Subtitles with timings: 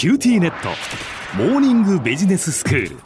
[0.00, 0.70] QTnet。
[1.36, 2.96] モーニングビジネススクール。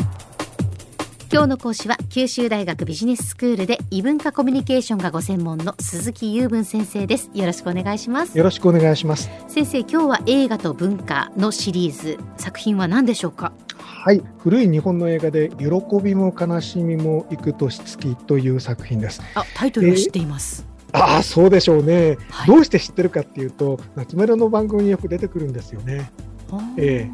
[1.32, 7.33] 今日の講師は九州大学ビジネススクールで異文化コミュニケーションがご専門の鈴木右文先生です。
[7.35, 8.38] よろしくお願いします。
[8.38, 9.29] よろしくお願いします。
[9.49, 12.17] 先生今日は映画と文化のシリーズ。
[12.37, 13.53] 作品は何でしょうか？
[13.76, 14.22] はい。
[14.38, 15.67] 古い日本の映画で喜
[16.01, 19.20] びも悲しみも幾年月という作品です。
[19.34, 22.47] あタイトルを知っています、ああそうでしょうね、はい。
[22.47, 26.12] どうして知ってるかっていうと懐メロの番組によく出てくるんですよね
[26.59, 27.10] あーえ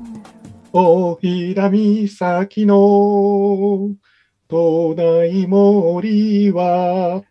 [0.72, 3.88] 大平岬の
[4.48, 7.22] 東大森は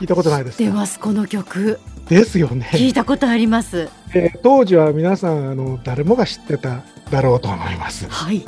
[0.00, 0.64] 聞いたことないですか？
[0.64, 1.78] 出ますこの曲。
[2.08, 2.68] ですよね。
[2.72, 3.88] 聞いたことあります。
[4.12, 8.06] で当時は皆さんあの誰もが知ってただろうと思います。
[8.08, 8.44] はい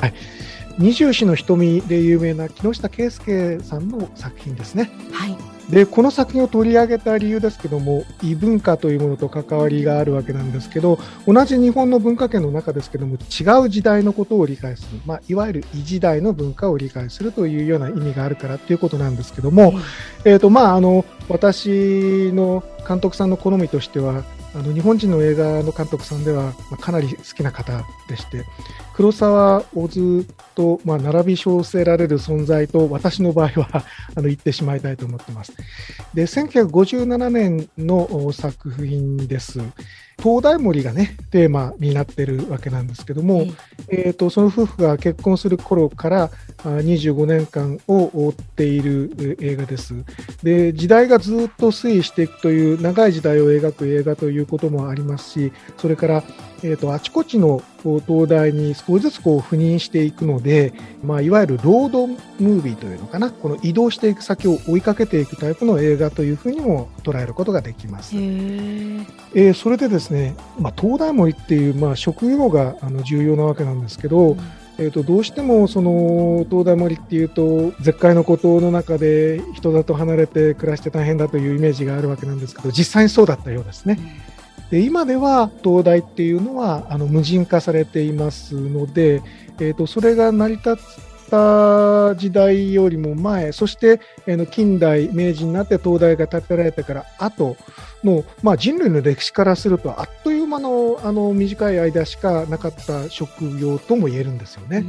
[0.77, 4.91] 二十四の瞳で有名な木下圭介さんの作品ですね。
[5.11, 5.55] はい。
[5.69, 19.73] でこの作品を取り上げた理由ですけども異文化というものと関わりがあるわけなんですけど同じ日本の文化圏の中ですけども違う時代のことを理解する、まあ、いわゆる異時代の文化を理解するというような意味があるからということなんですけども、
[20.23, 24.23] えーとまあ、あの私の監督さんの好みとしては
[24.55, 28.45] あの日本人の映画の監督さんでは、まあ、かなり好きな方でして
[28.93, 33.83] 黒沢小津と、まあ、並び称せられる存在と私の場合は
[34.15, 35.51] あの言ってしまいたいと思ってます。
[36.13, 39.59] で1957年の作品です。
[40.17, 43.45] 東大森がねテーマになってるわけなんですけども、
[43.89, 46.29] えー、とその夫婦が結婚する頃からあ
[46.63, 49.93] 25年間を追っているえ映画です。
[50.43, 56.23] で時代がずっと推移していくという長い時代を描く映画ということもありますしそれから、
[56.63, 68.15] えー、とあちこちの東大に少しずつこう赴任していくので、まあ、いわゆるロードムービーというのかなこの移動していく先を追いかけていくタイプの映画というふうにも捉えることができます。
[68.15, 74.37] えーそれでですね、まあ、東大森っていう、まあ、職業があの重要なわけなんですけど、
[74.77, 83.99] えー、とどうしてもその東大森っていうと絶海の孤島の中で人里離れて暮らして大変だというイメージがあるわけなんですけど実際にそうだったようですね。
[84.71, 89.21] で今では東大っていうのはあの無人化されていますので、
[89.59, 90.75] えー、とそれが成り立っ
[91.29, 97.57] た時代よりも前そして、えーの近代明治になって東大が建てられてから後
[98.03, 104.85] の、まあ、人類の歴史からするとあっという間のあの短い間しかなかった職業とも言えるんですよね。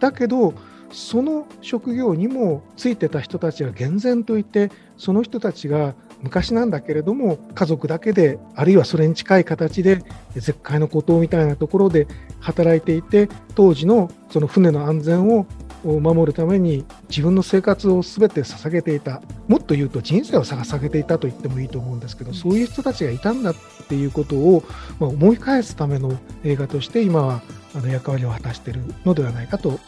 [0.00, 0.54] だけど
[0.92, 10.02] その職業にもついてた人たちが厳然といてその人たちが昔なんだけれども家族だけであるいはそれに近い形で
[10.34, 12.06] 絶海の孤島みたいなところで
[12.40, 15.46] 働いていて当時のその船の安全を
[15.84, 19.22] 守るために自分の生活を全て捧げていた。
[19.46, 23.54] もっと言うと人生を捧げていたと言ってもいいと思うんですけどそういう人たちがいたんだっ
[23.88, 24.62] ていうことを、
[24.98, 27.42] まあ、思い返すための映画として今は
[27.74, 29.80] あの役割を果たしているのではないかと思っ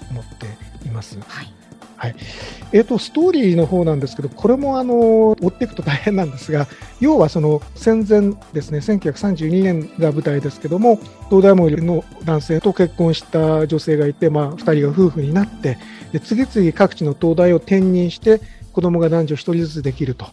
[0.81, 1.19] ています。
[1.27, 1.60] はい
[2.73, 6.67] えー、とストーリーの方なんですけど、これもあの追っていくと大変なんですが、
[7.01, 15.79] 要はその戦前ですね、1932年が舞台ですけども、東大森の男性と結婚した女性がいて、まあ、2人が夫婦になって
[16.13, 18.41] で、次々各地の東大を転任して、
[18.73, 20.27] 子供が男女1人ずつできると。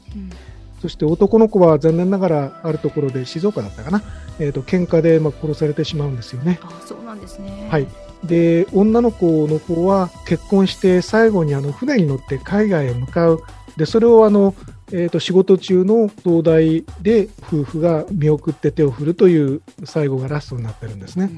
[0.81, 4.03] そして男の子は残念ながらあるところで静岡だったかな、
[4.39, 6.59] えー、と喧嘩でまあ殺されてしまうんですよね。
[6.61, 7.67] あそうなんですね。
[7.72, 7.88] はい、
[8.23, 13.44] で女の子の方は結婚して最後にあの船に乗って海外へ向かう
[13.78, 14.55] でそれをあの、
[14.91, 21.29] えー、と仕事中の東大で夫婦が見送って手を振るという最後がラストになってるんですね。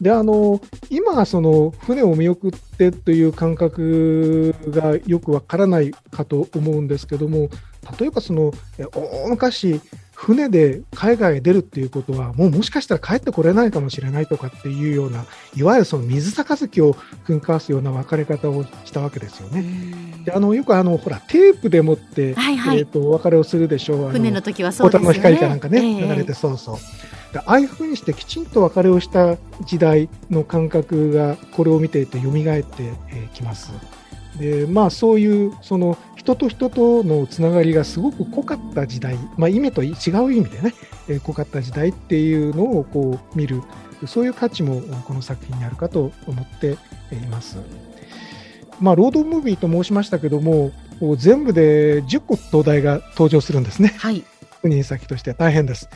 [0.00, 0.60] であの
[0.90, 7.50] 今その船を見送ってという感覚がよくわからないかと思うんですけども
[7.98, 9.80] 例えばそのえ大昔
[10.22, 15.24] 船で海外へ出るっていうことはもうもしかしたら帰ってこれないかもしれないとかっていうような
[15.56, 16.94] いわゆるその水杯を
[17.26, 19.64] 噴火すような別れ方をしたわけですよね。
[20.24, 24.10] であのよくあのほらテープでもって、はいはいえー、とお別れをするでしょう。
[24.12, 26.76] 船の時はそうですよねの光かなんかね、ええ流れてそうそう。
[27.32, 33.72] でああいうふうにしてきちんと別れをした時代の感覚がこれを見ていて蘇ってえーきます。
[34.38, 39.90] でまあそういうその人と人とのつながりがすごく濃かった時代、まあ、意味と違
[40.24, 40.74] う意味でね、
[41.08, 43.62] えー濃かった時代っていうのをこう見る
[44.06, 46.76] そういう価値もこの作品にあるかと思って
[47.12, 47.58] います。
[48.80, 50.72] まあ、ロードムービーと申しましたけども、
[51.16, 53.94] 全部で10個東大が登場するんですね。
[53.98, 54.24] はい
[54.62, 55.88] 赴任先としては大変です。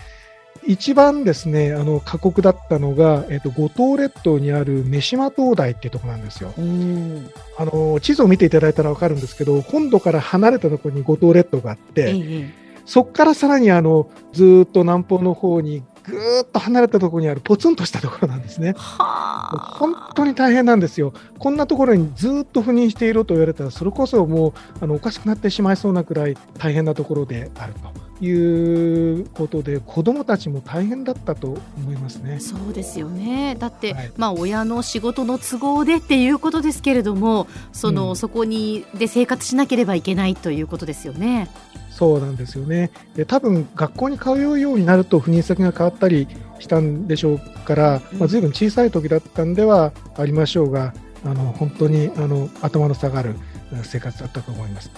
[0.67, 6.53] 一番ですね、あの過酷だったのが、えっと、五島列島にある三島灯台っていうところなんですよ。
[6.59, 18.75] うんあの地図を見ていただいたら分かるんですけど、本土から離れたところに五島列島があって、ええそこからさらにあのずーっと南方の方にぐーっと離れたところにあるポツンとしたところなんですね。
[18.77, 21.13] 本当に大変なんですよ。
[21.39, 28.06] こんなところにずっと赴任していると言われたら、それこそもうあのおかしくなってしまいそうなくらい大変なところであると。
[28.21, 32.41] いうことで子どもたちも大変だったと思いますね。
[32.41, 41.49] そうですよねだって、はい、まあ、親の仕事の都合でっていうことですけれどもその、うん、そこにで生活しなければいけないということですよね。
[41.91, 42.91] そうなんですよね。
[43.15, 46.29] で多分学校に通うようになると赴任先が変わったり
[46.59, 50.93] したんでしょうから、まあ、随分小さい時だったんではありましょうが、
[51.25, 53.37] あの本当にあの頭の下がる
[53.83, 54.91] 生活だったと思います。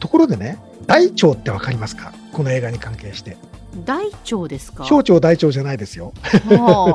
[0.00, 2.12] ところでね、大腸ってわかりますか？
[2.32, 3.36] この映画に関係して。
[3.84, 4.84] 大腸ですか？
[4.84, 6.12] 小腸大腸じゃないですよ。
[6.32, 6.94] あ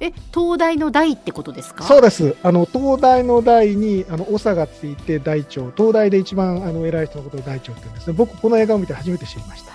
[0.00, 1.84] え東大の大ってことですか？
[1.84, 2.36] そうです。
[2.42, 8.14] あの東大の大にあの長がついて大腸東大で一番あの偉い人のことを大腸って言うんですね。
[8.14, 9.72] 僕この映画を見て初めて知りました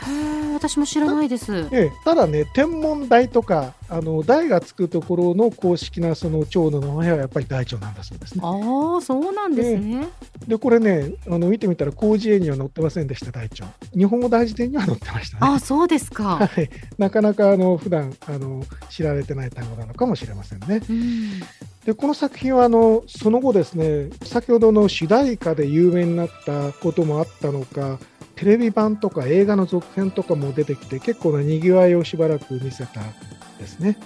[0.64, 8.42] 私も知らないです、ええ、ただね天文台とかあの大がつくところの公式なその腸の名前はやっぱり大腸なんだそうですね。
[8.44, 10.08] ああそうなんですね、
[10.48, 13.66] でこれねあの見てみたら広辞苑には載ってませんでした大腸。
[13.96, 15.54] 日本語大辞典には載ってましたね。
[15.54, 20.82] あそうですか、 はい、なかなかあの普段あの知られてない単語なのかもしれませんね。
[21.86, 28.00] でこの作品はあのその後ですね先ほどの主題歌で有名になったこともあったのか
[28.36, 33.02] テレビ版とか映画の続編とかも出てきて結構なにぎわいをしばらく見せた
[33.60, 33.98] ですね。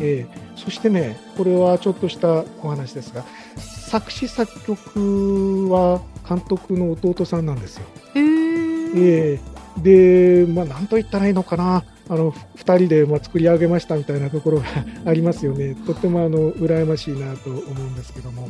[0.00, 3.24] えー、そしてねこれはちょっとしたお話ですが
[3.56, 7.86] 作詞作曲は監督の弟さんなんですよ。
[8.14, 14.66] えー、で、まあ、なんと言ったらいいのかな、あの2人でまあ作り上げましたみたいなところが
[15.06, 18.48] ありますよね、とってもあの羨ましいなと思うんですけども、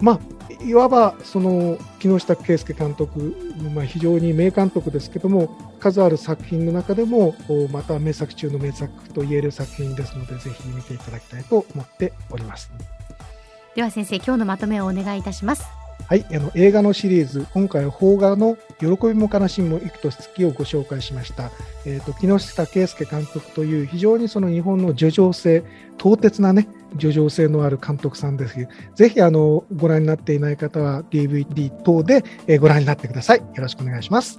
[0.00, 3.36] まあ、いわばその木下圭介監督、
[3.74, 7.34] まあ、非常に名監督ですけども、数ある作品の中でも、
[7.72, 12.70] また名作中の名作と言える作品ですので、ぜひ見ていただきたいと思っております。
[13.74, 15.81] では先生、今日のまとめをお願いいたします。
[16.08, 21.50] はい、あの映画のシリーズ、今回は邦画の喜びも悲しみも幾年月をご紹介しました。
[21.86, 25.64] えっ、ー、と、木下圭介監督という非常にその日本の叙情性、
[25.96, 26.68] 唐突なね、
[26.98, 32.22] 叙情性のある監督さんですぜひあのご覧になっていない方は DVD 等で
[32.58, 33.38] ご覧になってください。
[33.38, 34.38] よろしくお願いします。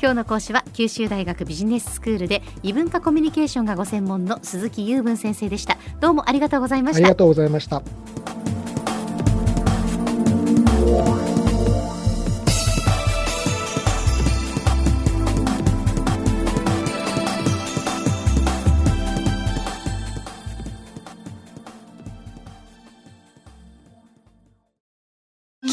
[0.00, 5.76] 今日の講師は九州大学ビジネススクールで異文化コミュニケーションがご専門の鈴木雄文先生でした。
[6.00, 6.98] どうもありがとうございました。
[6.98, 7.82] ありがとうございました。